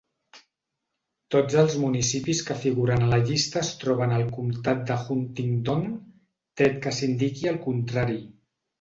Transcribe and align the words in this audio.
Tots 1.35 1.57
els 1.63 1.75
municipis 1.81 2.41
que 2.47 2.57
figuren 2.63 3.05
a 3.05 3.11
la 3.13 3.21
llista 3.27 3.61
es 3.63 3.71
troben 3.83 4.17
al 4.17 4.27
comtat 4.41 4.83
de 4.91 4.99
Huntingdon, 5.19 5.89
tret 6.63 6.85
que 6.89 6.99
s'indiqui 7.01 7.51
el 7.57 7.65
contrari. 7.71 8.23